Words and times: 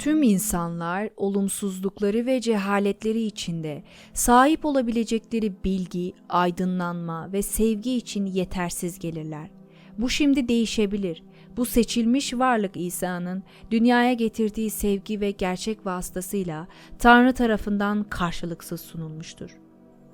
Tüm 0.00 0.22
insanlar 0.22 1.10
olumsuzlukları 1.16 2.26
ve 2.26 2.40
cehaletleri 2.40 3.22
içinde 3.22 3.82
sahip 4.14 4.64
olabilecekleri 4.64 5.64
bilgi, 5.64 6.12
aydınlanma 6.28 7.32
ve 7.32 7.42
sevgi 7.42 7.96
için 7.96 8.26
yetersiz 8.26 8.98
gelirler. 8.98 9.50
Bu 9.98 10.10
şimdi 10.10 10.48
değişebilir. 10.48 11.22
Bu 11.56 11.66
seçilmiş 11.66 12.34
varlık 12.34 12.76
İsa'nın 12.76 13.42
dünyaya 13.70 14.12
getirdiği 14.12 14.70
sevgi 14.70 15.20
ve 15.20 15.30
gerçek 15.30 15.86
vasıtasıyla 15.86 16.66
Tanrı 16.98 17.32
tarafından 17.32 18.04
karşılıksız 18.04 18.80
sunulmuştur. 18.80 19.50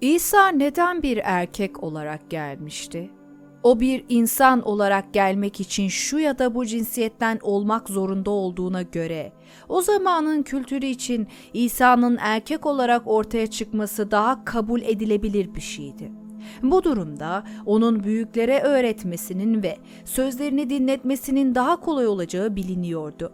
İsa 0.00 0.48
neden 0.48 1.03
bir 1.03 1.20
erkek 1.25 1.83
olarak 1.83 2.30
gelmişti? 2.30 3.11
O 3.66 3.80
bir 3.80 4.05
insan 4.09 4.62
olarak 4.62 5.15
gelmek 5.15 5.61
için 5.61 5.88
şu 5.88 6.19
ya 6.19 6.38
da 6.38 6.55
bu 6.55 6.66
cinsiyetten 6.66 7.38
olmak 7.43 7.89
zorunda 7.89 8.30
olduğuna 8.30 8.83
göre 8.83 9.33
o 9.69 9.83
zamanın 9.83 10.42
kültürü 10.42 10.87
için 10.87 11.27
İsa'nın 11.55 12.19
erkek 12.20 12.66
olarak 12.66 13.02
ortaya 13.06 13.47
çıkması 13.47 14.11
daha 14.11 14.45
kabul 14.45 14.83
edilebilir 14.83 15.55
bir 15.55 15.61
şeydi. 15.61 16.12
Bu 16.62 16.84
durumda 16.84 17.45
onun 17.65 18.05
büyüklere 18.05 18.61
öğretmesinin 18.61 19.62
ve 19.62 19.77
sözlerini 20.05 20.70
dinletmesinin 20.70 21.55
daha 21.55 21.77
kolay 21.77 22.06
olacağı 22.06 22.56
biliniyordu. 22.56 23.33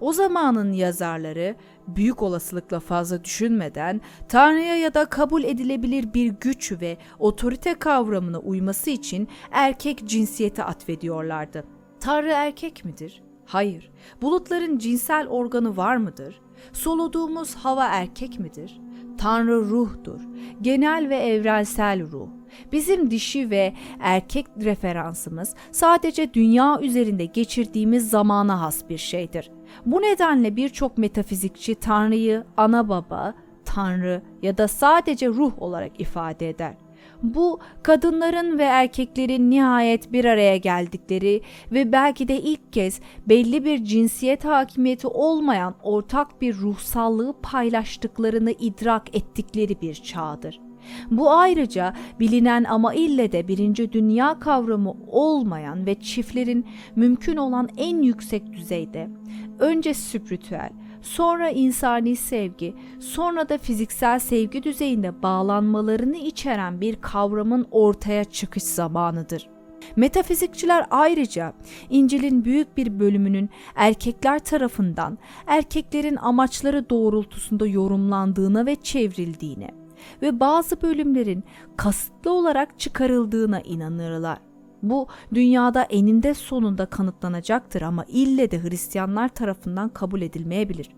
O 0.00 0.12
zamanın 0.12 0.72
yazarları 0.72 1.56
büyük 1.96 2.22
olasılıkla 2.22 2.80
fazla 2.80 3.24
düşünmeden 3.24 4.00
Tanrı'ya 4.28 4.76
ya 4.76 4.94
da 4.94 5.04
kabul 5.04 5.44
edilebilir 5.44 6.14
bir 6.14 6.26
güç 6.40 6.72
ve 6.80 6.96
otorite 7.18 7.74
kavramına 7.74 8.38
uyması 8.38 8.90
için 8.90 9.28
erkek 9.50 10.08
cinsiyeti 10.08 10.64
atfediyorlardı. 10.64 11.64
Tanrı 12.00 12.30
erkek 12.30 12.84
midir? 12.84 13.22
Hayır. 13.46 13.90
Bulutların 14.22 14.78
cinsel 14.78 15.28
organı 15.28 15.76
var 15.76 15.96
mıdır? 15.96 16.40
Soluduğumuz 16.72 17.54
hava 17.54 17.84
erkek 17.84 18.38
midir? 18.38 18.80
Tanrı 19.18 19.60
ruhtur. 19.60 20.20
Genel 20.62 21.08
ve 21.08 21.16
evrensel 21.16 22.10
ruh. 22.10 22.28
Bizim 22.72 23.10
dişi 23.10 23.50
ve 23.50 23.72
erkek 24.00 24.46
referansımız 24.60 25.54
sadece 25.72 26.34
dünya 26.34 26.80
üzerinde 26.80 27.24
geçirdiğimiz 27.24 28.10
zamana 28.10 28.60
has 28.60 28.88
bir 28.88 28.98
şeydir. 28.98 29.50
Bu 29.86 30.02
nedenle 30.02 30.56
birçok 30.56 30.98
metafizikçi 30.98 31.74
Tanrı'yı 31.74 32.44
ana 32.56 32.88
baba, 32.88 33.34
Tanrı 33.64 34.22
ya 34.42 34.58
da 34.58 34.68
sadece 34.68 35.28
ruh 35.28 35.62
olarak 35.62 36.00
ifade 36.00 36.48
eder. 36.48 36.74
Bu 37.22 37.60
kadınların 37.82 38.58
ve 38.58 38.62
erkeklerin 38.62 39.50
nihayet 39.50 40.12
bir 40.12 40.24
araya 40.24 40.56
geldikleri 40.56 41.42
ve 41.72 41.92
belki 41.92 42.28
de 42.28 42.40
ilk 42.40 42.72
kez 42.72 43.00
belli 43.28 43.64
bir 43.64 43.84
cinsiyet 43.84 44.44
hakimiyeti 44.44 45.06
olmayan 45.06 45.74
ortak 45.82 46.40
bir 46.40 46.56
ruhsallığı 46.56 47.34
paylaştıklarını 47.42 48.50
idrak 48.50 49.16
ettikleri 49.16 49.80
bir 49.80 49.94
çağdır. 49.94 50.60
Bu 51.10 51.30
ayrıca 51.30 51.94
bilinen 52.20 52.64
ama 52.64 52.94
ille 52.94 53.32
de 53.32 53.48
birinci 53.48 53.92
dünya 53.92 54.38
kavramı 54.38 54.94
olmayan 55.06 55.86
ve 55.86 55.94
çiftlerin 56.00 56.66
mümkün 56.96 57.36
olan 57.36 57.68
en 57.76 58.02
yüksek 58.02 58.52
düzeyde 58.52 59.08
önce 59.58 59.94
spiritüel, 59.94 60.70
sonra 61.02 61.50
insani 61.50 62.16
sevgi, 62.16 62.74
sonra 63.00 63.48
da 63.48 63.58
fiziksel 63.58 64.18
sevgi 64.18 64.62
düzeyinde 64.62 65.22
bağlanmalarını 65.22 66.16
içeren 66.16 66.80
bir 66.80 66.96
kavramın 66.96 67.66
ortaya 67.70 68.24
çıkış 68.24 68.62
zamanıdır. 68.62 69.48
Metafizikçiler 69.96 70.86
ayrıca 70.90 71.52
İncil'in 71.90 72.44
büyük 72.44 72.76
bir 72.76 73.00
bölümünün 73.00 73.50
erkekler 73.74 74.38
tarafından 74.38 75.18
erkeklerin 75.46 76.16
amaçları 76.16 76.90
doğrultusunda 76.90 77.66
yorumlandığına 77.66 78.66
ve 78.66 78.76
çevrildiğine 78.76 79.70
ve 80.22 80.40
bazı 80.40 80.82
bölümlerin 80.82 81.44
kasıtlı 81.76 82.32
olarak 82.32 82.78
çıkarıldığına 82.78 83.60
inanırlar. 83.60 84.47
Bu 84.82 85.06
dünyada 85.34 85.82
eninde 85.82 86.34
sonunda 86.34 86.86
kanıtlanacaktır 86.86 87.82
ama 87.82 88.04
ille 88.08 88.50
de 88.50 88.62
Hristiyanlar 88.62 89.28
tarafından 89.28 89.88
kabul 89.88 90.22
edilmeyebilir. 90.22 90.90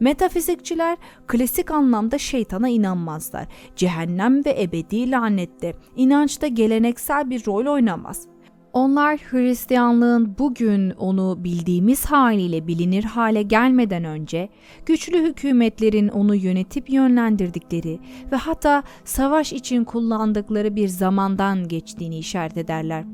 Metafizikçiler 0.00 0.96
klasik 1.26 1.70
anlamda 1.70 2.18
şeytana 2.18 2.68
inanmazlar. 2.68 3.46
Cehennem 3.76 4.44
ve 4.44 4.62
ebedi 4.62 5.10
lanette 5.10 5.74
inançta 5.96 6.46
geleneksel 6.46 7.30
bir 7.30 7.46
rol 7.46 7.66
oynamaz. 7.66 8.26
Onlar 8.72 9.20
Hristiyanlığın 9.30 10.38
bugün 10.38 10.90
onu 10.90 11.44
bildiğimiz 11.44 12.04
haliyle 12.04 12.66
bilinir 12.66 13.04
hale 13.04 13.42
gelmeden 13.42 14.04
önce 14.04 14.48
güçlü 14.86 15.22
hükümetlerin 15.22 16.08
onu 16.08 16.34
yönetip 16.34 16.90
yönlendirdikleri 16.90 17.98
ve 18.32 18.36
hatta 18.36 18.82
savaş 19.04 19.52
için 19.52 19.84
kullandıkları 19.84 20.76
bir 20.76 20.88
zamandan 20.88 21.68
geçtiğini 21.68 22.18
işaret 22.18 22.56
ederler. 22.56 23.04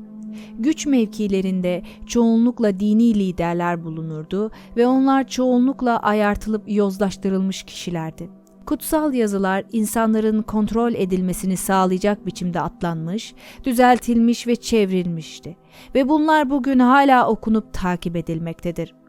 Güç 0.59 0.85
mevkilerinde 0.85 1.83
çoğunlukla 2.07 2.79
dini 2.79 3.15
liderler 3.15 3.83
bulunurdu 3.83 4.51
ve 4.77 4.87
onlar 4.87 5.27
çoğunlukla 5.27 5.99
ayartılıp 5.99 6.63
yozlaştırılmış 6.67 7.63
kişilerdi. 7.63 8.29
Kutsal 8.65 9.13
yazılar 9.13 9.63
insanların 9.71 10.41
kontrol 10.41 10.93
edilmesini 10.93 11.57
sağlayacak 11.57 12.25
biçimde 12.25 12.61
atlanmış, 12.61 13.33
düzeltilmiş 13.63 14.47
ve 14.47 14.55
çevrilmişti 14.55 15.57
ve 15.95 16.09
bunlar 16.09 16.49
bugün 16.49 16.79
hala 16.79 17.27
okunup 17.27 17.73
takip 17.73 18.15
edilmektedir. 18.15 19.00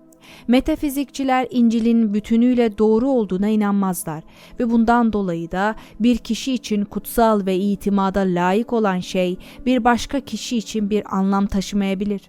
Metafizikçiler 0.49 1.47
İncil'in 1.50 2.15
bütünüyle 2.15 2.78
doğru 2.78 3.10
olduğuna 3.10 3.49
inanmazlar 3.49 4.25
ve 4.60 4.71
bundan 4.71 5.12
dolayı 5.12 5.50
da 5.50 5.75
bir 6.00 6.19
kişi 6.19 6.53
için 6.53 6.84
kutsal 6.84 7.47
ve 7.47 7.56
itimada 7.56 8.21
layık 8.21 8.72
olan 8.72 9.00
şey 9.00 9.37
bir 9.66 9.84
başka 9.84 10.21
kişi 10.21 10.56
için 10.56 10.91
bir 10.91 11.16
anlam 11.16 11.47
taşımayabilir. 11.47 12.21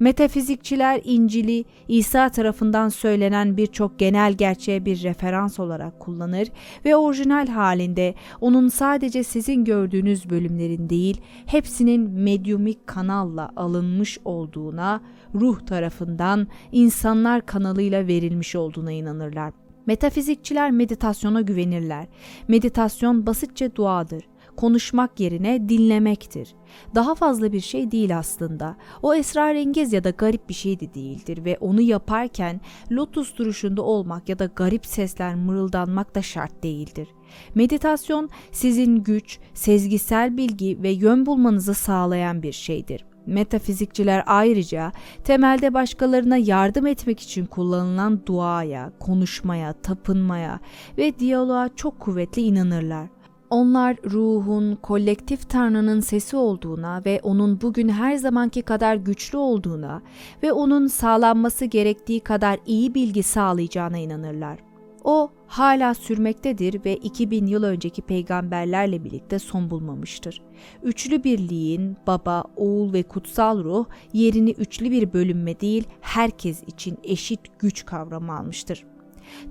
Metafizikçiler 0.00 1.00
İncil'i 1.04 1.64
İsa 1.88 2.28
tarafından 2.28 2.88
söylenen 2.88 3.56
birçok 3.56 3.98
genel 3.98 4.32
gerçeğe 4.32 4.84
bir 4.84 5.02
referans 5.02 5.60
olarak 5.60 6.00
kullanır 6.00 6.48
ve 6.84 6.96
orijinal 6.96 7.46
halinde 7.46 8.14
onun 8.40 8.68
sadece 8.68 9.22
sizin 9.22 9.64
gördüğünüz 9.64 10.30
bölümlerin 10.30 10.90
değil, 10.90 11.20
hepsinin 11.46 12.10
medyumik 12.10 12.86
kanalla 12.86 13.50
alınmış 13.56 14.18
olduğuna, 14.24 15.00
ruh 15.34 15.60
tarafından 15.60 16.48
insanlar 16.72 17.46
kanalıyla 17.46 18.06
verilmiş 18.06 18.56
olduğuna 18.56 18.92
inanırlar. 18.92 19.52
Metafizikçiler 19.86 20.70
meditasyona 20.70 21.40
güvenirler. 21.40 22.06
Meditasyon 22.48 23.26
basitçe 23.26 23.76
duadır 23.76 24.29
konuşmak 24.60 25.20
yerine 25.20 25.68
dinlemektir. 25.68 26.54
Daha 26.94 27.14
fazla 27.14 27.52
bir 27.52 27.60
şey 27.60 27.90
değil 27.90 28.18
aslında. 28.18 28.76
O 29.02 29.14
esrarengiz 29.14 29.92
ya 29.92 30.04
da 30.04 30.10
garip 30.10 30.48
bir 30.48 30.54
şey 30.54 30.80
de 30.80 30.94
değildir 30.94 31.44
ve 31.44 31.58
onu 31.60 31.80
yaparken 31.80 32.60
lotus 32.92 33.36
duruşunda 33.36 33.82
olmak 33.82 34.28
ya 34.28 34.38
da 34.38 34.44
garip 34.44 34.86
sesler 34.86 35.34
mırıldanmak 35.34 36.14
da 36.14 36.22
şart 36.22 36.62
değildir. 36.62 37.08
Meditasyon 37.54 38.28
sizin 38.52 38.96
güç, 38.96 39.38
sezgisel 39.54 40.36
bilgi 40.36 40.82
ve 40.82 40.90
yön 40.90 41.26
bulmanızı 41.26 41.74
sağlayan 41.74 42.42
bir 42.42 42.52
şeydir. 42.52 43.04
Metafizikçiler 43.26 44.22
ayrıca 44.26 44.92
temelde 45.24 45.74
başkalarına 45.74 46.36
yardım 46.36 46.86
etmek 46.86 47.20
için 47.20 47.46
kullanılan 47.46 48.26
duaya, 48.26 48.92
konuşmaya, 49.00 49.72
tapınmaya 49.72 50.60
ve 50.98 51.18
diyaloğa 51.18 51.68
çok 51.76 52.00
kuvvetli 52.00 52.42
inanırlar. 52.42 53.19
Onlar 53.50 53.96
ruhun, 54.10 54.76
kolektif 54.76 55.48
tanrının 55.48 56.00
sesi 56.00 56.36
olduğuna 56.36 57.02
ve 57.04 57.20
onun 57.22 57.60
bugün 57.60 57.88
her 57.88 58.16
zamanki 58.16 58.62
kadar 58.62 58.96
güçlü 58.96 59.38
olduğuna 59.38 60.02
ve 60.42 60.52
onun 60.52 60.86
sağlanması 60.86 61.64
gerektiği 61.64 62.20
kadar 62.20 62.58
iyi 62.66 62.94
bilgi 62.94 63.22
sağlayacağına 63.22 63.98
inanırlar. 63.98 64.58
O 65.04 65.30
hala 65.46 65.94
sürmektedir 65.94 66.84
ve 66.84 66.96
2000 66.96 67.46
yıl 67.46 67.62
önceki 67.62 68.02
peygamberlerle 68.02 69.04
birlikte 69.04 69.38
son 69.38 69.70
bulmamıştır. 69.70 70.42
Üçlü 70.82 71.24
birliğin 71.24 71.96
baba, 72.06 72.44
oğul 72.56 72.92
ve 72.92 73.02
kutsal 73.02 73.64
ruh 73.64 73.86
yerini 74.12 74.50
üçlü 74.50 74.90
bir 74.90 75.12
bölünme 75.12 75.60
değil 75.60 75.84
herkes 76.00 76.62
için 76.62 76.98
eşit 77.04 77.40
güç 77.58 77.86
kavramı 77.86 78.38
almıştır. 78.38 78.84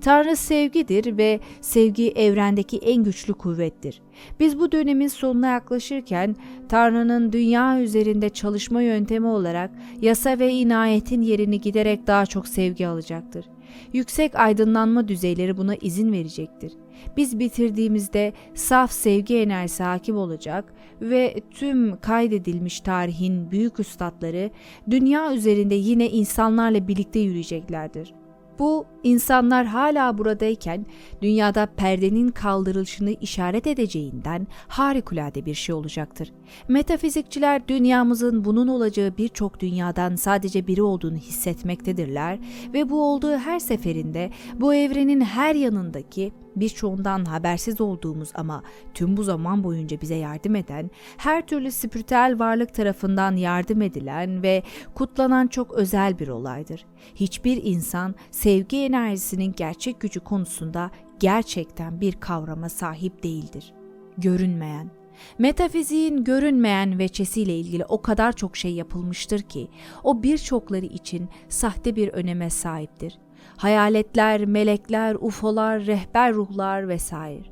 Tanrı 0.00 0.36
sevgidir 0.36 1.18
ve 1.18 1.40
sevgi 1.60 2.10
evrendeki 2.10 2.78
en 2.78 3.04
güçlü 3.04 3.34
kuvvettir. 3.34 4.02
Biz 4.40 4.58
bu 4.60 4.72
dönemin 4.72 5.08
sonuna 5.08 5.46
yaklaşırken 5.46 6.36
Tanrı'nın 6.68 7.32
dünya 7.32 7.80
üzerinde 7.80 8.28
çalışma 8.28 8.82
yöntemi 8.82 9.26
olarak 9.26 9.70
yasa 10.00 10.38
ve 10.38 10.52
inayetin 10.52 11.22
yerini 11.22 11.60
giderek 11.60 12.06
daha 12.06 12.26
çok 12.26 12.48
sevgi 12.48 12.86
alacaktır. 12.86 13.44
Yüksek 13.92 14.34
aydınlanma 14.34 15.08
düzeyleri 15.08 15.56
buna 15.56 15.74
izin 15.74 16.12
verecektir. 16.12 16.72
Biz 17.16 17.38
bitirdiğimizde 17.38 18.32
saf 18.54 18.92
sevgi 18.92 19.36
enerjisi 19.36 19.82
hakim 19.82 20.16
olacak 20.16 20.74
ve 21.00 21.34
tüm 21.50 22.00
kaydedilmiş 22.00 22.80
tarihin 22.80 23.50
büyük 23.50 23.80
üstadları 23.80 24.50
dünya 24.90 25.34
üzerinde 25.34 25.74
yine 25.74 26.10
insanlarla 26.10 26.88
birlikte 26.88 27.18
yürüyeceklerdir. 27.18 28.14
Bu 28.58 28.86
İnsanlar 29.02 29.66
hala 29.66 30.18
buradayken 30.18 30.86
dünyada 31.22 31.66
perdenin 31.66 32.28
kaldırılışını 32.28 33.10
işaret 33.10 33.66
edeceğinden 33.66 34.46
harikulade 34.68 35.46
bir 35.46 35.54
şey 35.54 35.74
olacaktır. 35.74 36.32
Metafizikçiler 36.68 37.68
dünyamızın 37.68 38.44
bunun 38.44 38.68
olacağı 38.68 39.16
birçok 39.18 39.60
dünyadan 39.60 40.16
sadece 40.16 40.66
biri 40.66 40.82
olduğunu 40.82 41.16
hissetmektedirler 41.16 42.38
ve 42.74 42.90
bu 42.90 43.02
olduğu 43.02 43.36
her 43.36 43.58
seferinde 43.58 44.30
bu 44.54 44.74
evrenin 44.74 45.20
her 45.20 45.54
yanındaki 45.54 46.32
birçoğundan 46.56 47.24
habersiz 47.24 47.80
olduğumuz 47.80 48.30
ama 48.34 48.62
tüm 48.94 49.16
bu 49.16 49.22
zaman 49.22 49.64
boyunca 49.64 50.00
bize 50.00 50.14
yardım 50.14 50.56
eden, 50.56 50.90
her 51.16 51.46
türlü 51.46 51.70
spiritüel 51.70 52.36
varlık 52.38 52.74
tarafından 52.74 53.36
yardım 53.36 53.82
edilen 53.82 54.42
ve 54.42 54.62
kutlanan 54.94 55.46
çok 55.46 55.72
özel 55.72 56.18
bir 56.18 56.28
olaydır. 56.28 56.86
Hiçbir 57.14 57.60
insan 57.64 58.14
sevgi 58.30 58.76
enerjisinin 58.90 59.54
gerçek 59.56 60.00
gücü 60.00 60.20
konusunda 60.20 60.90
gerçekten 61.20 62.00
bir 62.00 62.12
kavrama 62.12 62.68
sahip 62.68 63.22
değildir. 63.22 63.74
Görünmeyen 64.18 64.90
Metafiziğin 65.38 66.24
görünmeyen 66.24 66.98
veçesiyle 66.98 67.58
ilgili 67.58 67.84
o 67.84 68.02
kadar 68.02 68.32
çok 68.32 68.56
şey 68.56 68.74
yapılmıştır 68.74 69.42
ki 69.42 69.68
o 70.04 70.22
birçokları 70.22 70.86
için 70.86 71.28
sahte 71.48 71.96
bir 71.96 72.08
öneme 72.08 72.50
sahiptir. 72.50 73.18
Hayaletler, 73.56 74.44
melekler, 74.44 75.14
ufolar, 75.20 75.86
rehber 75.86 76.34
ruhlar 76.34 76.88
vesaire. 76.88 77.44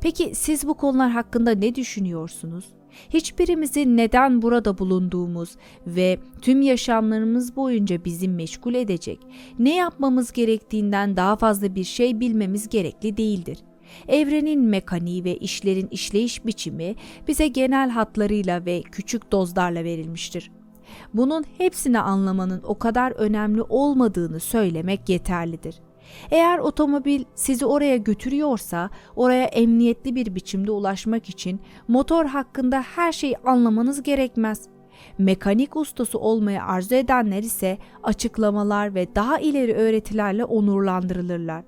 Peki 0.00 0.34
siz 0.34 0.68
bu 0.68 0.74
konular 0.74 1.10
hakkında 1.10 1.50
ne 1.50 1.74
düşünüyorsunuz? 1.74 2.64
Hiçbirimizin 3.10 3.96
neden 3.96 4.42
burada 4.42 4.78
bulunduğumuz 4.78 5.56
ve 5.86 6.18
tüm 6.42 6.62
yaşamlarımız 6.62 7.56
boyunca 7.56 8.04
bizi 8.04 8.28
meşgul 8.28 8.74
edecek, 8.74 9.18
ne 9.58 9.76
yapmamız 9.76 10.32
gerektiğinden 10.32 11.16
daha 11.16 11.36
fazla 11.36 11.74
bir 11.74 11.84
şey 11.84 12.20
bilmemiz 12.20 12.68
gerekli 12.68 13.16
değildir. 13.16 13.58
Evrenin 14.08 14.60
mekaniği 14.60 15.24
ve 15.24 15.36
işlerin 15.36 15.88
işleyiş 15.90 16.46
biçimi 16.46 16.94
bize 17.28 17.48
genel 17.48 17.90
hatlarıyla 17.90 18.66
ve 18.66 18.82
küçük 18.82 19.32
dozlarla 19.32 19.84
verilmiştir. 19.84 20.50
Bunun 21.14 21.44
hepsini 21.58 22.00
anlamanın 22.00 22.62
o 22.64 22.78
kadar 22.78 23.12
önemli 23.12 23.62
olmadığını 23.62 24.40
söylemek 24.40 25.08
yeterlidir. 25.08 25.74
Eğer 26.30 26.58
otomobil 26.58 27.24
sizi 27.34 27.66
oraya 27.66 27.96
götürüyorsa, 27.96 28.90
oraya 29.16 29.44
emniyetli 29.44 30.14
bir 30.14 30.34
biçimde 30.34 30.70
ulaşmak 30.70 31.28
için 31.28 31.60
motor 31.88 32.26
hakkında 32.26 32.82
her 32.82 33.12
şeyi 33.12 33.36
anlamanız 33.38 34.02
gerekmez. 34.02 34.68
Mekanik 35.18 35.76
ustası 35.76 36.18
olmayı 36.18 36.62
arzu 36.62 36.94
edenler 36.94 37.42
ise 37.42 37.78
açıklamalar 38.02 38.94
ve 38.94 39.14
daha 39.14 39.38
ileri 39.38 39.74
öğretilerle 39.74 40.44
onurlandırılırlar. 40.44 41.64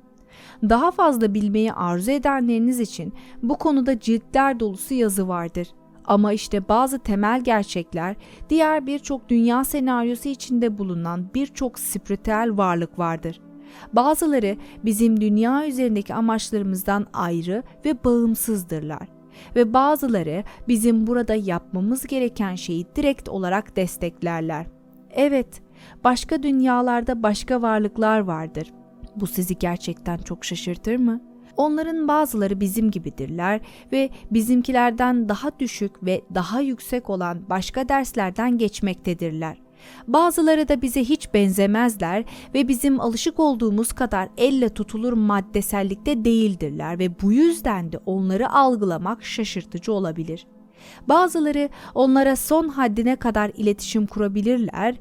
Daha 0.62 0.90
fazla 0.90 1.34
bilmeyi 1.34 1.72
arzu 1.72 2.10
edenleriniz 2.10 2.80
için 2.80 3.12
bu 3.42 3.58
konuda 3.58 4.00
ciltler 4.00 4.60
dolusu 4.60 4.94
yazı 4.94 5.28
vardır. 5.28 5.68
Ama 6.04 6.32
işte 6.32 6.68
bazı 6.68 6.98
temel 6.98 7.44
gerçekler 7.44 8.16
diğer 8.50 8.86
birçok 8.86 9.28
dünya 9.28 9.64
senaryosu 9.64 10.28
içinde 10.28 10.78
bulunan 10.78 11.30
birçok 11.34 11.78
spiritüel 11.78 12.50
varlık 12.56 12.98
vardır. 12.98 13.40
Bazıları 13.92 14.56
bizim 14.84 15.20
dünya 15.20 15.66
üzerindeki 15.66 16.14
amaçlarımızdan 16.14 17.06
ayrı 17.12 17.62
ve 17.84 18.04
bağımsızdırlar 18.04 19.08
ve 19.56 19.72
bazıları 19.72 20.44
bizim 20.68 21.06
burada 21.06 21.34
yapmamız 21.34 22.06
gereken 22.06 22.54
şeyi 22.54 22.86
direkt 22.96 23.28
olarak 23.28 23.76
desteklerler. 23.76 24.66
Evet, 25.10 25.62
başka 26.04 26.42
dünyalarda 26.42 27.22
başka 27.22 27.62
varlıklar 27.62 28.20
vardır. 28.20 28.72
Bu 29.16 29.26
sizi 29.26 29.58
gerçekten 29.58 30.18
çok 30.18 30.44
şaşırtır 30.44 30.96
mı? 30.96 31.20
Onların 31.56 32.08
bazıları 32.08 32.60
bizim 32.60 32.90
gibidirler 32.90 33.60
ve 33.92 34.10
bizimkilerden 34.30 35.28
daha 35.28 35.58
düşük 35.58 36.04
ve 36.04 36.22
daha 36.34 36.60
yüksek 36.60 37.10
olan 37.10 37.48
başka 37.50 37.88
derslerden 37.88 38.58
geçmektedirler. 38.58 39.63
Bazıları 40.08 40.68
da 40.68 40.82
bize 40.82 41.04
hiç 41.04 41.34
benzemezler 41.34 42.24
ve 42.54 42.68
bizim 42.68 43.00
alışık 43.00 43.40
olduğumuz 43.40 43.92
kadar 43.92 44.28
elle 44.38 44.68
tutulur 44.68 45.12
maddesellikte 45.12 46.24
değildirler 46.24 46.98
ve 46.98 47.20
bu 47.22 47.32
yüzden 47.32 47.92
de 47.92 47.98
onları 48.06 48.52
algılamak 48.52 49.24
şaşırtıcı 49.24 49.92
olabilir. 49.92 50.46
Bazıları 51.08 51.68
onlara 51.94 52.36
son 52.36 52.68
haddine 52.68 53.16
kadar 53.16 53.50
iletişim 53.54 54.06
kurabilirler, 54.06 54.96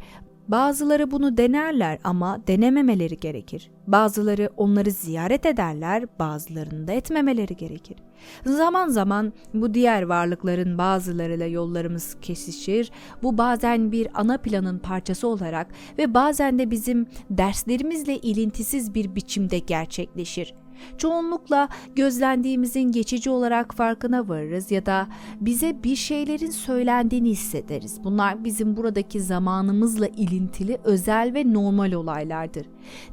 Bazıları 0.48 1.12
bunu 1.12 1.38
denerler 1.38 2.00
ama 2.04 2.48
denememeleri 2.48 3.18
gerekir. 3.18 3.72
Bazıları 3.88 4.50
onları 4.58 4.92
ziyaret 4.92 5.46
ederler, 5.46 6.06
bazılarını 6.20 6.88
da 6.88 6.92
etmemeleri 6.92 7.56
gerekir. 7.56 7.98
Zaman 8.46 8.90
zaman 8.90 9.34
bu 9.54 9.74
diğer 9.74 10.02
varlıkların 10.02 10.78
bazılarıyla 10.78 11.46
yollarımız 11.46 12.18
kesişir. 12.22 12.92
Bu 13.24 13.38
bazen 13.38 13.92
bir 13.92 14.08
ana 14.14 14.38
planın 14.38 14.80
parçası 14.80 15.28
olarak 15.28 15.68
ve 15.98 16.14
bazen 16.14 16.60
de 16.60 16.72
bizim 16.72 17.08
derslerimizle 17.30 18.18
ilintisiz 18.18 18.94
bir 18.96 19.16
biçimde 19.16 19.60
gerçekleşir. 19.60 20.54
Çoğunlukla 20.98 21.70
gözlendiğimizin 21.96 22.92
geçici 22.92 23.30
olarak 23.30 23.74
farkına 23.76 24.30
varırız 24.30 24.72
ya 24.72 24.86
da 24.86 25.08
bize 25.42 25.84
bir 25.84 25.96
şeylerin 25.96 26.52
söylendiğini 26.52 27.30
hissederiz. 27.30 28.04
Bunlar 28.04 28.44
bizim 28.44 28.78
buradaki 28.78 29.22
zamanımızla 29.22 30.08
ilintili 30.08 30.78
özel 30.84 31.34
ve 31.34 31.54
normal 31.54 31.92
olaylardır. 31.92 32.66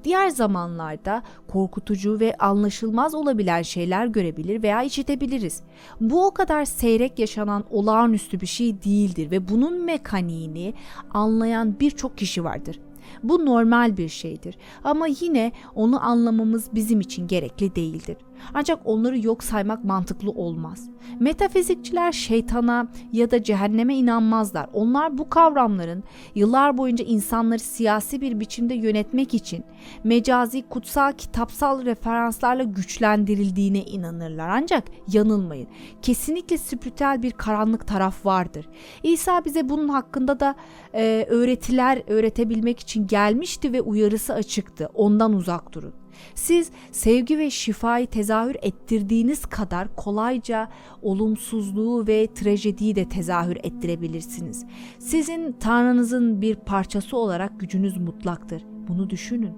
Diğer 0.04 0.28
zamanlarda 0.28 1.22
korkutucu 1.48 2.20
ve 2.20 2.34
anlaşılmaz 2.38 3.14
olabilen 3.14 3.62
şeyler 3.62 4.06
görebilir 4.06 4.62
veya 4.62 4.82
işitebiliriz. 4.82 5.62
Bu 6.00 6.26
o 6.26 6.30
kadar 6.30 6.64
seyrek 6.64 7.18
yaşanan 7.18 7.64
olağanüstü 7.70 8.40
bir 8.40 8.46
şey 8.46 8.82
değildir 8.82 9.30
ve 9.30 9.48
bunun 9.48 9.84
mekaniğini 9.84 10.74
anlayan 11.10 11.80
birçok 11.80 12.18
kişi 12.18 12.44
vardır. 12.44 12.80
Bu 13.22 13.46
normal 13.46 13.96
bir 13.96 14.08
şeydir 14.08 14.56
ama 14.84 15.06
yine 15.20 15.52
onu 15.74 16.04
anlamamız 16.04 16.74
bizim 16.74 17.00
için 17.00 17.28
gerekli 17.28 17.74
değildir. 17.74 18.16
Ancak 18.54 18.78
onları 18.84 19.18
yok 19.18 19.44
saymak 19.44 19.84
mantıklı 19.84 20.30
olmaz. 20.30 20.90
Metafizikçiler 21.20 22.12
şeytana 22.12 22.88
ya 23.12 23.30
da 23.30 23.42
cehenneme 23.42 23.96
inanmazlar. 23.96 24.68
Onlar 24.72 25.18
bu 25.18 25.28
kavramların 25.28 26.04
yıllar 26.34 26.78
boyunca 26.78 27.04
insanları 27.04 27.58
siyasi 27.58 28.20
bir 28.20 28.40
biçimde 28.40 28.74
yönetmek 28.74 29.34
için 29.34 29.64
mecazi, 30.04 30.62
kutsal, 30.68 31.12
kitapsal 31.12 31.84
referanslarla 31.84 32.62
güçlendirildiğine 32.62 33.82
inanırlar. 33.82 34.48
Ancak 34.48 34.84
yanılmayın. 35.12 35.68
Kesinlikle 36.02 36.58
spiritüel 36.58 37.22
bir 37.22 37.30
karanlık 37.30 37.86
taraf 37.86 38.26
vardır. 38.26 38.68
İsa 39.02 39.44
bize 39.44 39.68
bunun 39.68 39.88
hakkında 39.88 40.40
da 40.40 40.54
e, 40.94 41.26
öğretiler 41.28 42.02
öğretebilmek 42.06 42.80
için 42.80 43.06
gelmişti 43.06 43.72
ve 43.72 43.80
uyarısı 43.80 44.34
açıktı. 44.34 44.88
Ondan 44.94 45.32
uzak 45.32 45.72
durun. 45.72 45.92
Siz 46.34 46.70
sevgi 46.92 47.38
ve 47.38 47.50
şifayı 47.50 48.06
tezahür 48.06 48.56
ettirdiğiniz 48.62 49.46
kadar 49.46 49.96
kolayca 49.96 50.68
olumsuzluğu 51.02 52.06
ve 52.06 52.28
trajediyi 52.34 52.96
de 52.96 53.08
tezahür 53.08 53.56
ettirebilirsiniz. 53.56 54.64
Sizin 54.98 55.52
Tanrınızın 55.52 56.40
bir 56.42 56.54
parçası 56.54 57.16
olarak 57.16 57.60
gücünüz 57.60 57.96
mutlaktır. 57.96 58.62
Bunu 58.88 59.10
düşünün. 59.10 59.54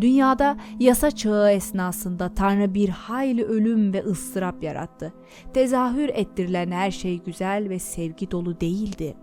Dünyada 0.00 0.56
yasa 0.80 1.10
çağı 1.10 1.52
esnasında 1.52 2.34
Tanrı 2.34 2.74
bir 2.74 2.88
hayli 2.88 3.44
ölüm 3.44 3.92
ve 3.92 4.04
ıstırap 4.04 4.62
yarattı. 4.62 5.12
Tezahür 5.54 6.08
ettirilen 6.08 6.70
her 6.70 6.90
şey 6.90 7.20
güzel 7.22 7.68
ve 7.68 7.78
sevgi 7.78 8.30
dolu 8.30 8.60
değildi. 8.60 9.16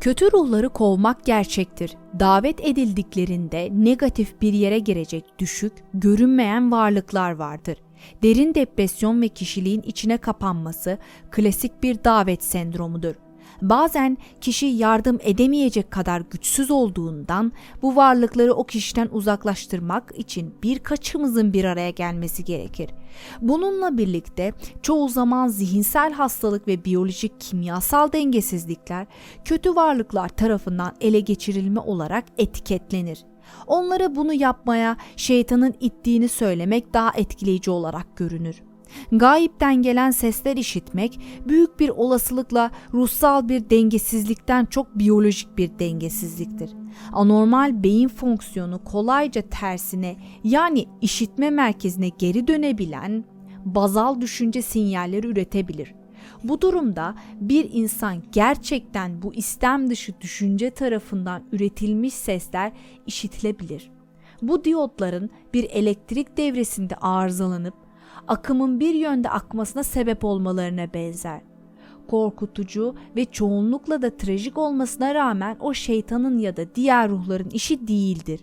Kötü 0.00 0.32
ruhları 0.32 0.68
kovmak 0.68 1.24
gerçektir. 1.24 1.96
Davet 2.20 2.60
edildiklerinde 2.60 3.68
negatif 3.72 4.40
bir 4.40 4.52
yere 4.52 4.78
girecek 4.78 5.24
düşük, 5.38 5.72
görünmeyen 5.94 6.72
varlıklar 6.72 7.32
vardır. 7.32 7.78
Derin 8.22 8.54
depresyon 8.54 9.22
ve 9.22 9.28
kişiliğin 9.28 9.82
içine 9.82 10.16
kapanması 10.16 10.98
klasik 11.30 11.82
bir 11.82 12.04
davet 12.04 12.44
sendromudur. 12.44 13.14
Bazen 13.62 14.18
kişi 14.40 14.66
yardım 14.66 15.18
edemeyecek 15.22 15.90
kadar 15.90 16.22
güçsüz 16.30 16.70
olduğundan 16.70 17.52
bu 17.82 17.96
varlıkları 17.96 18.54
o 18.54 18.64
kişiden 18.64 19.08
uzaklaştırmak 19.12 20.12
için 20.16 20.54
birkaçımızın 20.62 21.52
bir 21.52 21.64
araya 21.64 21.90
gelmesi 21.90 22.44
gerekir. 22.44 22.90
Bununla 23.40 23.98
birlikte 23.98 24.52
çoğu 24.82 25.08
zaman 25.08 25.48
zihinsel 25.48 26.12
hastalık 26.12 26.68
ve 26.68 26.84
biyolojik 26.84 27.40
kimyasal 27.40 28.12
dengesizlikler 28.12 29.06
kötü 29.44 29.74
varlıklar 29.74 30.28
tarafından 30.28 30.92
ele 31.00 31.20
geçirilme 31.20 31.80
olarak 31.80 32.24
etiketlenir. 32.38 33.24
Onlara 33.66 34.16
bunu 34.16 34.32
yapmaya 34.32 34.96
şeytanın 35.16 35.74
ittiğini 35.80 36.28
söylemek 36.28 36.94
daha 36.94 37.12
etkileyici 37.16 37.70
olarak 37.70 38.16
görünür. 38.16 38.67
Gayipten 39.12 39.82
gelen 39.82 40.10
sesler 40.10 40.56
işitmek 40.56 41.20
büyük 41.48 41.80
bir 41.80 41.88
olasılıkla 41.88 42.70
ruhsal 42.94 43.48
bir 43.48 43.70
dengesizlikten 43.70 44.64
çok 44.64 44.98
biyolojik 44.98 45.58
bir 45.58 45.78
dengesizliktir. 45.78 46.70
Anormal 47.12 47.82
beyin 47.82 48.08
fonksiyonu 48.08 48.84
kolayca 48.84 49.42
tersine 49.42 50.16
yani 50.44 50.86
işitme 51.00 51.50
merkezine 51.50 52.08
geri 52.08 52.48
dönebilen 52.48 53.24
bazal 53.64 54.20
düşünce 54.20 54.62
sinyalleri 54.62 55.26
üretebilir. 55.26 55.94
Bu 56.44 56.60
durumda 56.60 57.14
bir 57.40 57.68
insan 57.72 58.22
gerçekten 58.32 59.22
bu 59.22 59.34
istem 59.34 59.90
dışı 59.90 60.20
düşünce 60.20 60.70
tarafından 60.70 61.42
üretilmiş 61.52 62.14
sesler 62.14 62.72
işitilebilir. 63.06 63.90
Bu 64.42 64.64
diyotların 64.64 65.30
bir 65.54 65.64
elektrik 65.70 66.36
devresinde 66.36 66.96
arızalanıp 66.96 67.74
akımın 68.28 68.80
bir 68.80 68.94
yönde 68.94 69.30
akmasına 69.30 69.82
sebep 69.82 70.24
olmalarına 70.24 70.94
benzer. 70.94 71.40
Korkutucu 72.08 72.94
ve 73.16 73.24
çoğunlukla 73.24 74.02
da 74.02 74.16
trajik 74.16 74.58
olmasına 74.58 75.14
rağmen 75.14 75.56
o 75.60 75.74
şeytanın 75.74 76.38
ya 76.38 76.56
da 76.56 76.74
diğer 76.74 77.08
ruhların 77.08 77.50
işi 77.50 77.88
değildir. 77.88 78.40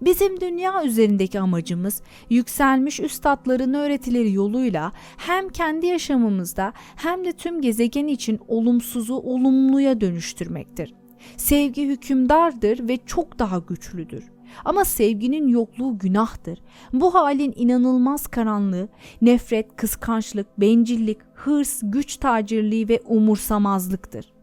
Bizim 0.00 0.40
dünya 0.40 0.84
üzerindeki 0.84 1.40
amacımız 1.40 2.02
yükselmiş 2.30 3.00
üstadların 3.00 3.74
öğretileri 3.74 4.32
yoluyla 4.32 4.92
hem 5.16 5.48
kendi 5.48 5.86
yaşamımızda 5.86 6.72
hem 6.96 7.24
de 7.24 7.32
tüm 7.32 7.60
gezegen 7.60 8.06
için 8.06 8.40
olumsuzu 8.48 9.14
olumluya 9.14 10.00
dönüştürmektir. 10.00 10.94
Sevgi 11.36 11.86
hükümdardır 11.86 12.88
ve 12.88 12.98
çok 13.06 13.38
daha 13.38 13.58
güçlüdür. 13.58 14.33
Ama 14.64 14.84
sevginin 14.84 15.48
yokluğu 15.48 15.98
günahtır. 15.98 16.58
Bu 16.92 17.14
halin 17.14 17.54
inanılmaz 17.56 18.26
karanlığı, 18.26 18.88
nefret, 19.22 19.76
kıskançlık, 19.76 20.60
bencillik, 20.60 21.18
hırs, 21.34 21.80
güç 21.82 22.16
tacirliği 22.16 22.88
ve 22.88 23.00
umursamazlıktır. 23.06 24.34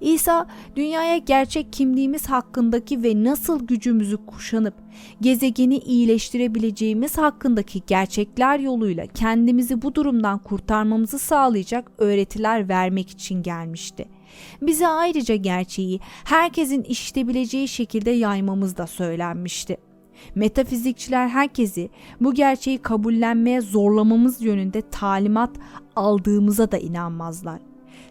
İsa 0.00 0.46
dünyaya 0.76 1.16
gerçek 1.16 1.72
kimliğimiz 1.72 2.26
hakkındaki 2.26 3.02
ve 3.02 3.24
nasıl 3.24 3.66
gücümüzü 3.66 4.26
kuşanıp 4.26 4.74
gezegeni 5.20 5.78
iyileştirebileceğimiz 5.78 7.18
hakkındaki 7.18 7.82
gerçekler 7.86 8.58
yoluyla 8.58 9.06
kendimizi 9.06 9.82
bu 9.82 9.94
durumdan 9.94 10.38
kurtarmamızı 10.38 11.18
sağlayacak 11.18 11.92
öğretiler 11.98 12.68
vermek 12.68 13.10
için 13.10 13.42
gelmişti. 13.42 14.08
Bize 14.62 14.88
ayrıca 14.88 15.36
gerçeği 15.36 16.00
herkesin 16.24 16.82
işitebileceği 16.82 17.68
şekilde 17.68 18.10
yaymamız 18.10 18.76
da 18.76 18.86
söylenmişti. 18.86 19.76
Metafizikçiler 20.34 21.28
herkesi 21.28 21.90
bu 22.20 22.34
gerçeği 22.34 22.78
kabullenmeye 22.78 23.60
zorlamamız 23.60 24.42
yönünde 24.42 24.82
talimat 24.90 25.50
aldığımıza 25.96 26.72
da 26.72 26.78
inanmazlar. 26.78 27.60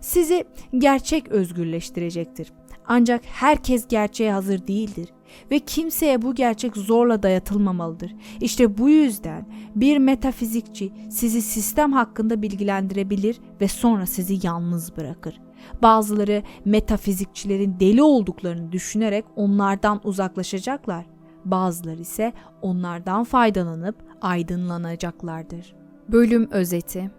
Sizi 0.02 0.46
gerçek 0.78 1.28
özgürleştirecektir. 1.28 2.52
Ancak 2.88 3.22
herkes 3.26 3.88
gerçeğe 3.88 4.32
hazır 4.32 4.68
değildir 4.68 5.10
ve 5.52 5.60
kimseye 5.60 6.22
bu 6.22 6.36
gerçek 6.36 6.78
zorla 6.78 7.24
dayatılmamalıdır. 7.24 8.16
İşte 8.42 8.78
bu 8.78 8.90
yüzden 8.90 9.46
bir 9.76 9.98
metafizikçi 9.98 10.92
sizi 11.10 11.42
sistem 11.42 11.94
hakkında 11.94 12.42
bilgilendirebilir 12.42 13.40
ve 13.62 13.68
sonra 13.68 14.06
sizi 14.06 14.48
yalnız 14.48 14.98
bırakır. 14.98 15.40
Bazıları 15.82 16.44
metafizikçilerin 16.66 17.80
deli 17.80 18.04
olduklarını 18.04 18.72
düşünerek 18.72 19.26
onlardan 19.36 20.02
uzaklaşacaklar. 20.04 21.06
Bazıları 21.46 22.02
ise 22.02 22.34
onlardan 22.62 23.24
faydalanıp 23.24 23.96
aydınlanacaklardır. 24.22 25.76
Bölüm 26.10 26.52
özeti 26.52 27.12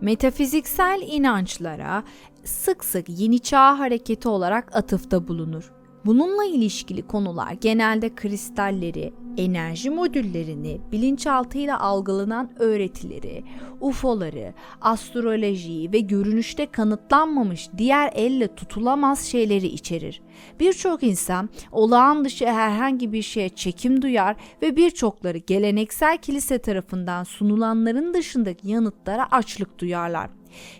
Metafiziksel 0.00 1.02
inançlara 1.06 2.04
sık 2.44 2.84
sık 2.84 3.08
yeni 3.08 3.38
çağ 3.38 3.78
hareketi 3.78 4.28
olarak 4.28 4.76
atıfta 4.76 5.28
bulunur. 5.28 5.72
Bununla 6.06 6.44
ilişkili 6.44 7.06
konular 7.06 7.52
genelde 7.52 8.14
kristalleri, 8.14 9.14
enerji 9.36 9.90
modüllerini, 9.90 10.80
bilinçaltıyla 10.92 11.80
algılanan 11.80 12.50
öğretileri, 12.58 13.44
UFO'ları, 13.80 14.54
astrolojiyi 14.80 15.92
ve 15.92 16.00
görünüşte 16.00 16.66
kanıtlanmamış 16.66 17.68
diğer 17.78 18.10
elle 18.14 18.54
tutulamaz 18.54 19.24
şeyleri 19.24 19.66
içerir. 19.66 20.22
Birçok 20.60 21.02
insan 21.02 21.48
olağan 21.72 22.24
dışı 22.24 22.46
herhangi 22.46 23.12
bir 23.12 23.22
şeye 23.22 23.48
çekim 23.48 24.02
duyar 24.02 24.36
ve 24.62 24.76
birçokları 24.76 25.38
geleneksel 25.38 26.18
kilise 26.18 26.58
tarafından 26.58 27.24
sunulanların 27.24 28.14
dışındaki 28.14 28.68
yanıtlara 28.68 29.26
açlık 29.30 29.78
duyarlar. 29.78 30.30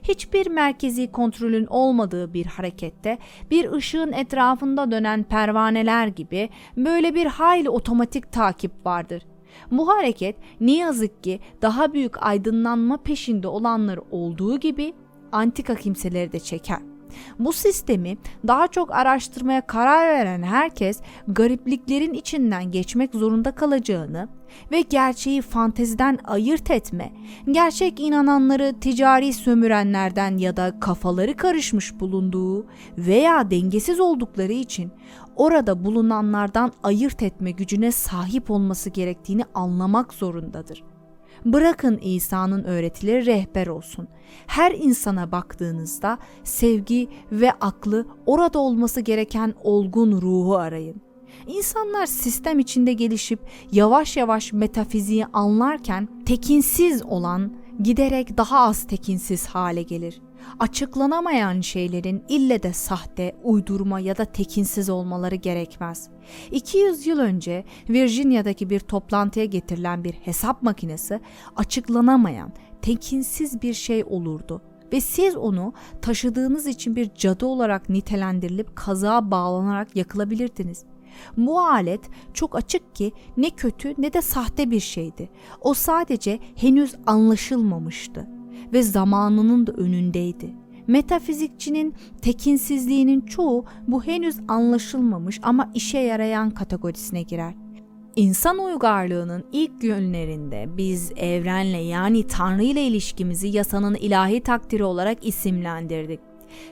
Hiçbir 0.02 0.46
merkezi 0.46 1.12
kontrolün 1.12 1.66
olmadığı 1.66 2.34
bir 2.34 2.46
harekette 2.46 3.18
bir 3.50 3.72
ışığın 3.72 4.12
etrafında 4.12 4.90
dönen 4.90 5.22
pervaneler 5.22 6.06
gibi 6.06 6.48
böyle 6.76 7.14
bir 7.14 7.26
hayli 7.26 7.70
otomatik 7.70 8.32
takip 8.32 8.86
vardır. 8.86 9.22
Bu 9.70 9.88
hareket 9.88 10.36
ne 10.60 10.76
yazık 10.76 11.24
ki 11.24 11.40
daha 11.62 11.92
büyük 11.92 12.26
aydınlanma 12.26 12.96
peşinde 12.96 13.48
olanları 13.48 14.00
olduğu 14.10 14.60
gibi 14.60 14.92
antika 15.32 15.74
kimseleri 15.74 16.32
de 16.32 16.40
çeker. 16.40 16.93
Bu 17.38 17.52
sistemi 17.52 18.16
daha 18.46 18.68
çok 18.68 18.94
araştırmaya 18.94 19.66
karar 19.66 20.08
veren 20.08 20.42
herkes 20.42 21.00
garipliklerin 21.28 22.12
içinden 22.12 22.70
geçmek 22.70 23.14
zorunda 23.14 23.52
kalacağını 23.52 24.28
ve 24.72 24.80
gerçeği 24.80 25.42
fanteziden 25.42 26.18
ayırt 26.24 26.70
etme, 26.70 27.12
gerçek 27.50 28.00
inananları 28.00 28.80
ticari 28.80 29.32
sömürenlerden 29.32 30.38
ya 30.38 30.56
da 30.56 30.80
kafaları 30.80 31.36
karışmış 31.36 32.00
bulunduğu 32.00 32.66
veya 32.98 33.50
dengesiz 33.50 34.00
oldukları 34.00 34.52
için 34.52 34.92
orada 35.36 35.84
bulunanlardan 35.84 36.72
ayırt 36.82 37.22
etme 37.22 37.50
gücüne 37.50 37.92
sahip 37.92 38.50
olması 38.50 38.90
gerektiğini 38.90 39.44
anlamak 39.54 40.14
zorundadır. 40.14 40.93
Bırakın 41.44 41.98
İsa'nın 42.02 42.64
öğretileri 42.64 43.26
rehber 43.26 43.66
olsun. 43.66 44.08
Her 44.46 44.72
insana 44.72 45.32
baktığınızda 45.32 46.18
sevgi 46.44 47.08
ve 47.32 47.52
aklı 47.52 48.06
orada 48.26 48.58
olması 48.58 49.00
gereken 49.00 49.54
olgun 49.62 50.12
ruhu 50.12 50.56
arayın. 50.56 51.02
İnsanlar 51.46 52.06
sistem 52.06 52.58
içinde 52.58 52.92
gelişip 52.92 53.40
yavaş 53.72 54.16
yavaş 54.16 54.52
metafiziği 54.52 55.26
anlarken 55.26 56.08
tekinsiz 56.26 57.02
olan 57.02 57.52
giderek 57.82 58.36
daha 58.36 58.60
az 58.60 58.86
tekinsiz 58.86 59.46
hale 59.46 59.82
gelir. 59.82 60.20
Açıklanamayan 60.58 61.60
şeylerin 61.60 62.24
ille 62.28 62.62
de 62.62 62.72
sahte, 62.72 63.36
uydurma 63.42 64.00
ya 64.00 64.16
da 64.16 64.24
tekinsiz 64.24 64.90
olmaları 64.90 65.34
gerekmez. 65.34 66.08
200 66.50 67.06
yıl 67.06 67.18
önce 67.18 67.64
Virginia'daki 67.88 68.70
bir 68.70 68.80
toplantıya 68.80 69.44
getirilen 69.44 70.04
bir 70.04 70.12
hesap 70.12 70.62
makinesi 70.62 71.20
açıklanamayan, 71.56 72.52
tekinsiz 72.82 73.62
bir 73.62 73.74
şey 73.74 74.04
olurdu 74.04 74.62
ve 74.92 75.00
siz 75.00 75.36
onu 75.36 75.72
taşıdığınız 76.02 76.66
için 76.66 76.96
bir 76.96 77.14
cadı 77.14 77.46
olarak 77.46 77.88
nitelendirilip 77.88 78.76
kazığa 78.76 79.30
bağlanarak 79.30 79.96
yakılabilirdiniz. 79.96 80.84
Bu 81.36 81.60
alet 81.60 82.00
çok 82.34 82.56
açık 82.56 82.94
ki 82.94 83.12
ne 83.36 83.50
kötü 83.50 83.94
ne 83.98 84.12
de 84.12 84.22
sahte 84.22 84.70
bir 84.70 84.80
şeydi. 84.80 85.30
O 85.60 85.74
sadece 85.74 86.38
henüz 86.56 86.94
anlaşılmamıştı 87.06 88.28
ve 88.72 88.82
zamanının 88.82 89.66
da 89.66 89.72
önündeydi. 89.72 90.54
Metafizikçinin 90.86 91.94
tekinsizliğinin 92.22 93.20
çoğu 93.20 93.64
bu 93.88 94.04
henüz 94.04 94.36
anlaşılmamış 94.48 95.40
ama 95.42 95.70
işe 95.74 95.98
yarayan 95.98 96.50
kategorisine 96.50 97.22
girer. 97.22 97.54
İnsan 98.16 98.58
uygarlığının 98.58 99.44
ilk 99.52 99.80
günlerinde 99.80 100.68
biz 100.76 101.12
evrenle 101.16 101.78
yani 101.78 102.26
Tanrı 102.26 102.62
ile 102.62 102.82
ilişkimizi 102.82 103.48
yasanın 103.48 103.94
ilahi 103.94 104.40
takdiri 104.40 104.84
olarak 104.84 105.26
isimlendirdik. 105.26 106.20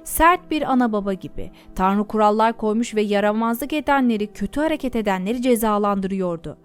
Sert 0.04 0.50
bir 0.50 0.72
ana 0.72 0.92
baba 0.92 1.12
gibi 1.12 1.50
Tanrı 1.74 2.04
kurallar 2.04 2.56
koymuş 2.56 2.94
ve 2.94 3.02
yaramazlık 3.02 3.72
edenleri, 3.72 4.32
kötü 4.32 4.60
hareket 4.60 4.96
edenleri 4.96 5.42
cezalandırıyordu. 5.42 6.56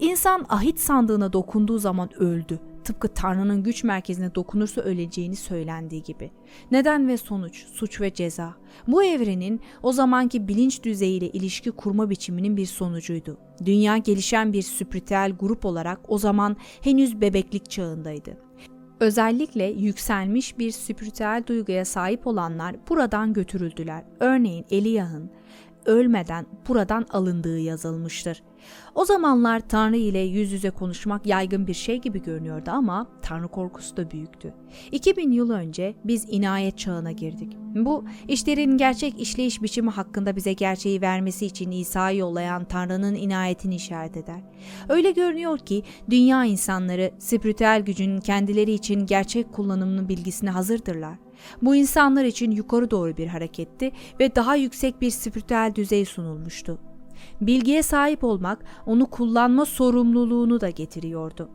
İnsan 0.00 0.46
ahit 0.48 0.80
sandığına 0.80 1.32
dokunduğu 1.32 1.78
zaman 1.78 2.22
öldü. 2.22 2.60
Tıpkı 2.84 3.08
Tanrı'nın 3.08 3.62
güç 3.62 3.84
merkezine 3.84 4.34
dokunursa 4.34 4.80
öleceğini 4.80 5.36
söylendiği 5.36 6.02
gibi. 6.02 6.30
Neden 6.70 7.08
ve 7.08 7.16
sonuç, 7.16 7.66
suç 7.66 8.00
ve 8.00 8.14
ceza. 8.14 8.54
Bu 8.86 9.04
evrenin 9.04 9.60
o 9.82 9.92
zamanki 9.92 10.48
bilinç 10.48 10.82
düzeyiyle 10.82 11.28
ilişki 11.28 11.70
kurma 11.70 12.10
biçiminin 12.10 12.56
bir 12.56 12.66
sonucuydu. 12.66 13.38
Dünya 13.64 13.96
gelişen 13.96 14.52
bir 14.52 14.62
spiritüel 14.62 15.32
grup 15.40 15.64
olarak 15.64 16.00
o 16.08 16.18
zaman 16.18 16.56
henüz 16.80 17.20
bebeklik 17.20 17.70
çağındaydı. 17.70 18.38
Özellikle 19.02 19.64
yükselmiş 19.64 20.58
bir 20.58 20.70
spiritüel 20.70 21.42
duyguya 21.46 21.84
sahip 21.84 22.26
olanlar 22.26 22.76
buradan 22.88 23.32
götürüldüler. 23.32 24.02
Örneğin 24.20 24.64
Eliyah'ın 24.70 25.30
ölmeden 25.86 26.46
buradan 26.68 27.06
alındığı 27.10 27.58
yazılmıştır. 27.58 28.42
O 28.94 29.04
zamanlar 29.04 29.60
Tanrı 29.68 29.96
ile 29.96 30.18
yüz 30.18 30.52
yüze 30.52 30.70
konuşmak 30.70 31.26
yaygın 31.26 31.66
bir 31.66 31.74
şey 31.74 32.00
gibi 32.00 32.22
görünüyordu 32.22 32.70
ama 32.70 33.06
Tanrı 33.22 33.48
korkusu 33.48 33.96
da 33.96 34.10
büyüktü. 34.10 34.54
2000 34.92 35.32
yıl 35.32 35.50
önce 35.50 35.94
biz 36.04 36.26
inayet 36.28 36.78
çağına 36.78 37.12
girdik. 37.12 37.56
Bu 37.74 38.04
işlerin 38.28 38.76
gerçek 38.76 39.20
işleyiş 39.20 39.62
biçimi 39.62 39.90
hakkında 39.90 40.36
bize 40.36 40.52
gerçeği 40.52 41.00
vermesi 41.00 41.46
için 41.46 41.70
İsa'yı 41.70 42.18
yollayan 42.18 42.64
Tanrı'nın 42.64 43.14
inayetini 43.14 43.74
işaret 43.74 44.16
eder. 44.16 44.40
Öyle 44.88 45.10
görünüyor 45.10 45.58
ki 45.58 45.82
dünya 46.10 46.44
insanları 46.44 47.10
spiritüel 47.18 47.82
gücün 47.82 48.18
kendileri 48.18 48.72
için 48.72 49.06
gerçek 49.06 49.52
kullanımının 49.52 50.08
bilgisine 50.08 50.50
hazırdırlar. 50.50 51.14
Bu 51.62 51.74
insanlar 51.74 52.24
için 52.24 52.50
yukarı 52.50 52.90
doğru 52.90 53.16
bir 53.16 53.26
hareketti 53.26 53.92
ve 54.20 54.34
daha 54.34 54.56
yüksek 54.56 55.00
bir 55.00 55.10
spiritüel 55.10 55.72
düzey 55.74 56.04
sunulmuştu. 56.04 56.78
Bilgiye 57.40 57.82
sahip 57.82 58.24
olmak 58.24 58.64
onu 58.86 59.06
kullanma 59.06 59.64
sorumluluğunu 59.64 60.60
da 60.60 60.70
getiriyordu. 60.70 61.48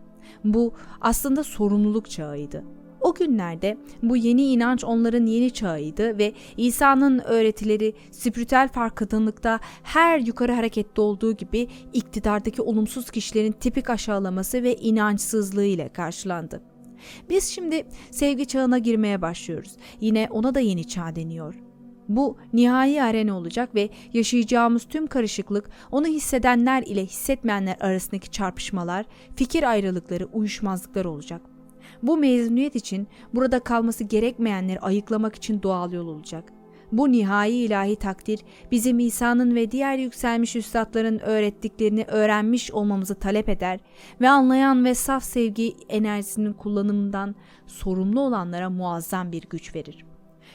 Bu 0.43 0.73
aslında 1.01 1.43
sorumluluk 1.43 2.09
çağıydı. 2.09 2.63
O 3.01 3.13
günlerde 3.13 3.77
bu 4.03 4.17
yeni 4.17 4.43
inanç 4.43 4.83
onların 4.83 5.25
yeni 5.25 5.53
çağıydı 5.53 6.17
ve 6.17 6.33
İsa'nın 6.57 7.19
öğretileri 7.19 7.93
spiritüel 8.11 8.67
farkındalıkta 8.67 9.59
her 9.83 10.19
yukarı 10.19 10.51
harekette 10.51 11.01
olduğu 11.01 11.33
gibi 11.33 11.67
iktidardaki 11.93 12.61
olumsuz 12.61 13.11
kişilerin 13.11 13.51
tipik 13.51 13.89
aşağılaması 13.89 14.63
ve 14.63 14.75
inançsızlığı 14.75 15.65
ile 15.65 15.89
karşılandı. 15.89 16.61
Biz 17.29 17.43
şimdi 17.43 17.87
sevgi 18.11 18.45
çağına 18.45 18.77
girmeye 18.77 19.21
başlıyoruz. 19.21 19.75
Yine 19.99 20.27
ona 20.31 20.55
da 20.55 20.59
yeni 20.59 20.87
çağ 20.87 21.15
deniyor. 21.15 21.55
Bu 22.09 22.37
nihai 22.53 23.03
arena 23.03 23.37
olacak 23.37 23.75
ve 23.75 23.89
yaşayacağımız 24.13 24.83
tüm 24.83 25.07
karışıklık 25.07 25.69
onu 25.91 26.07
hissedenler 26.07 26.83
ile 26.83 27.05
hissetmeyenler 27.05 27.77
arasındaki 27.79 28.31
çarpışmalar, 28.31 29.05
fikir 29.35 29.63
ayrılıkları, 29.63 30.25
uyuşmazlıklar 30.25 31.05
olacak. 31.05 31.41
Bu 32.03 32.17
mezuniyet 32.17 32.75
için 32.75 33.07
burada 33.33 33.59
kalması 33.59 34.03
gerekmeyenleri 34.03 34.79
ayıklamak 34.79 35.35
için 35.35 35.61
doğal 35.63 35.93
yol 35.93 36.07
olacak. 36.07 36.56
Bu 36.91 37.11
nihai 37.11 37.53
ilahi 37.53 37.95
takdir 37.95 38.39
bizim 38.71 38.99
İsa'nın 38.99 39.55
ve 39.55 39.71
diğer 39.71 39.97
yükselmiş 39.97 40.55
üstadların 40.55 41.19
öğrettiklerini 41.19 42.03
öğrenmiş 42.03 42.71
olmamızı 42.71 43.15
talep 43.15 43.49
eder 43.49 43.79
ve 44.21 44.29
anlayan 44.29 44.85
ve 44.85 44.95
saf 44.95 45.23
sevgi 45.23 45.75
enerjisinin 45.89 46.53
kullanımından 46.53 47.35
sorumlu 47.67 48.21
olanlara 48.21 48.69
muazzam 48.69 49.31
bir 49.31 49.43
güç 49.49 49.75
verir. 49.75 50.05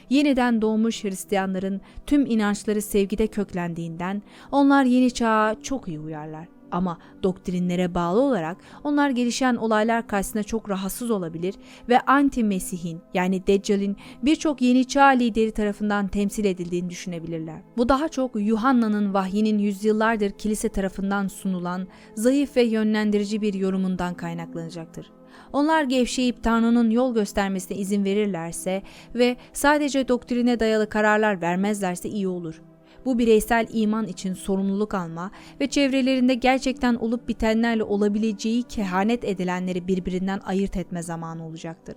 Yeniden 0.09 0.61
doğmuş 0.61 1.03
Hristiyanların 1.03 1.81
tüm 2.05 2.25
inançları 2.25 2.81
sevgide 2.81 3.27
köklendiğinden 3.27 4.21
onlar 4.51 4.83
yeni 4.83 5.11
çağa 5.11 5.55
çok 5.63 5.87
iyi 5.87 5.99
uyarlar. 5.99 6.47
Ama 6.73 6.97
doktrinlere 7.23 7.95
bağlı 7.95 8.21
olarak 8.21 8.57
onlar 8.83 9.09
gelişen 9.09 9.55
olaylar 9.55 10.07
karşısında 10.07 10.43
çok 10.43 10.69
rahatsız 10.69 11.11
olabilir 11.11 11.55
ve 11.89 11.99
anti-Mesih'in 11.99 13.01
yani 13.13 13.47
Deccal'in 13.47 13.97
birçok 14.23 14.61
yeni 14.61 14.85
çağ 14.85 15.07
lideri 15.07 15.51
tarafından 15.51 16.07
temsil 16.07 16.45
edildiğini 16.45 16.89
düşünebilirler. 16.89 17.61
Bu 17.77 17.89
daha 17.89 18.09
çok 18.09 18.31
Yuhanna'nın 18.35 19.13
vahyinin 19.13 19.57
yüzyıllardır 19.57 20.31
kilise 20.31 20.69
tarafından 20.69 21.27
sunulan 21.27 21.87
zayıf 22.15 22.57
ve 22.57 22.63
yönlendirici 22.63 23.41
bir 23.41 23.53
yorumundan 23.53 24.13
kaynaklanacaktır. 24.13 25.11
Onlar 25.53 25.83
gevşeyip 25.83 26.43
Tanrı'nın 26.43 26.89
yol 26.89 27.13
göstermesine 27.13 27.77
izin 27.77 28.05
verirlerse 28.05 28.81
ve 29.15 29.37
sadece 29.53 30.07
doktrine 30.07 30.59
dayalı 30.59 30.89
kararlar 30.89 31.41
vermezlerse 31.41 32.09
iyi 32.09 32.27
olur. 32.27 32.61
Bu 33.05 33.19
bireysel 33.19 33.67
iman 33.73 34.07
için 34.07 34.33
sorumluluk 34.33 34.93
alma 34.93 35.31
ve 35.61 35.67
çevrelerinde 35.67 36.33
gerçekten 36.33 36.95
olup 36.95 37.27
bitenlerle 37.27 37.83
olabileceği 37.83 38.63
kehanet 38.63 39.23
edilenleri 39.23 39.87
birbirinden 39.87 40.39
ayırt 40.45 40.77
etme 40.77 41.03
zamanı 41.03 41.47
olacaktır. 41.47 41.95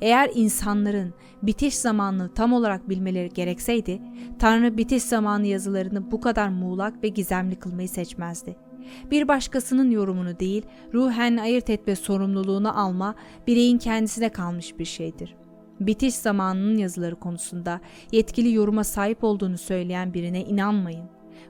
Eğer 0.00 0.30
insanların 0.34 1.14
bitiş 1.42 1.74
zamanını 1.74 2.34
tam 2.34 2.52
olarak 2.52 2.88
bilmeleri 2.88 3.28
gerekseydi, 3.28 4.02
Tanrı 4.38 4.78
bitiş 4.78 5.02
zamanı 5.02 5.46
yazılarını 5.46 6.10
bu 6.10 6.20
kadar 6.20 6.48
muğlak 6.48 7.02
ve 7.04 7.08
gizemli 7.08 7.56
kılmayı 7.56 7.88
seçmezdi. 7.88 8.56
Bir 9.10 9.28
başkasının 9.28 9.90
yorumunu 9.90 10.40
değil, 10.40 10.62
ruhen 10.94 11.36
ayırt 11.36 11.70
etme 11.70 11.96
sorumluluğunu 11.96 12.80
alma 12.80 13.14
bireyin 13.46 13.78
kendisine 13.78 14.28
kalmış 14.28 14.78
bir 14.78 14.84
şeydir. 14.84 15.34
Bitiş 15.80 16.14
zamanının 16.14 16.76
yazıları 16.76 17.16
konusunda 17.16 17.80
yetkili 18.12 18.52
yoruma 18.52 18.84
sahip 18.84 19.24
olduğunu 19.24 19.58
söyleyen 19.58 20.14
birine 20.14 20.44
inanmayın. 20.44 21.04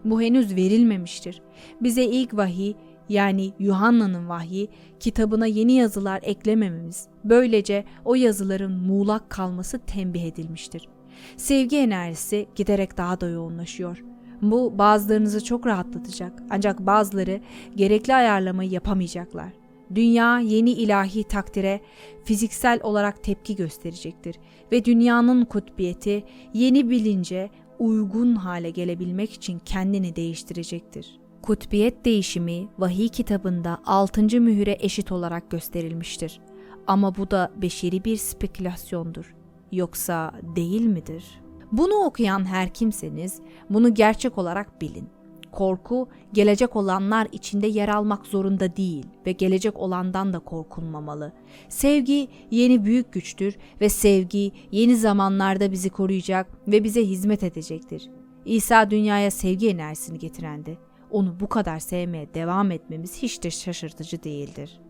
Bu 0.04 0.22
henüz 0.22 0.56
verilmemiştir. 0.56 1.42
Bize 1.80 2.04
ilk 2.04 2.36
vahiy 2.36 2.74
yani 3.08 3.52
Yuhanna'nın 3.58 4.28
vahyi 4.28 4.68
kitabına 5.00 5.46
yeni 5.46 5.72
yazılar 5.72 6.20
eklemememiz, 6.22 7.08
böylece 7.24 7.84
o 8.04 8.14
yazıların 8.14 8.72
muğlak 8.72 9.30
kalması 9.30 9.78
tembih 9.78 10.24
edilmiştir. 10.24 10.88
Sevgi 11.36 11.76
enerjisi 11.76 12.46
giderek 12.54 12.96
daha 12.96 13.20
da 13.20 13.28
yoğunlaşıyor. 13.28 14.04
Bu 14.42 14.78
bazılarınızı 14.78 15.44
çok 15.44 15.66
rahatlatacak 15.66 16.42
ancak 16.50 16.80
bazıları 16.80 17.40
gerekli 17.76 18.14
ayarlamayı 18.14 18.70
yapamayacaklar. 18.70 19.65
Dünya 19.94 20.38
yeni 20.38 20.70
ilahi 20.70 21.24
takdire 21.24 21.80
fiziksel 22.24 22.80
olarak 22.82 23.24
tepki 23.24 23.56
gösterecektir 23.56 24.36
ve 24.72 24.84
dünyanın 24.84 25.44
kutbiyeti 25.44 26.24
yeni 26.54 26.90
bilince 26.90 27.50
uygun 27.78 28.34
hale 28.34 28.70
gelebilmek 28.70 29.32
için 29.32 29.58
kendini 29.58 30.16
değiştirecektir. 30.16 31.20
Kutbiyet 31.42 32.04
değişimi 32.04 32.68
vahiy 32.78 33.08
kitabında 33.08 33.78
6. 33.86 34.40
mühüre 34.40 34.76
eşit 34.80 35.12
olarak 35.12 35.50
gösterilmiştir. 35.50 36.40
Ama 36.86 37.16
bu 37.16 37.30
da 37.30 37.52
beşeri 37.56 38.04
bir 38.04 38.16
spekülasyondur. 38.16 39.34
Yoksa 39.72 40.32
değil 40.56 40.86
midir? 40.86 41.24
Bunu 41.72 41.94
okuyan 41.94 42.44
her 42.44 42.74
kimseniz 42.74 43.40
bunu 43.70 43.94
gerçek 43.94 44.38
olarak 44.38 44.80
bilin. 44.80 45.08
Korku 45.52 46.08
gelecek 46.32 46.76
olanlar 46.76 47.28
içinde 47.32 47.66
yer 47.66 47.88
almak 47.88 48.26
zorunda 48.26 48.76
değil 48.76 49.06
ve 49.26 49.32
gelecek 49.32 49.78
olandan 49.78 50.32
da 50.32 50.38
korkulmamalı. 50.38 51.32
Sevgi 51.68 52.28
yeni 52.50 52.84
büyük 52.84 53.12
güçtür 53.12 53.56
ve 53.80 53.88
sevgi 53.88 54.52
yeni 54.70 54.96
zamanlarda 54.96 55.72
bizi 55.72 55.90
koruyacak 55.90 56.46
ve 56.68 56.84
bize 56.84 57.04
hizmet 57.04 57.42
edecektir. 57.42 58.10
İsa 58.44 58.90
dünyaya 58.90 59.30
sevgi 59.30 59.68
enerjisini 59.68 60.18
getirendi. 60.18 60.78
Onu 61.10 61.40
bu 61.40 61.48
kadar 61.48 61.78
sevmeye 61.78 62.34
devam 62.34 62.70
etmemiz 62.70 63.22
hiç 63.22 63.42
de 63.42 63.50
şaşırtıcı 63.50 64.22
değildir. 64.22 64.80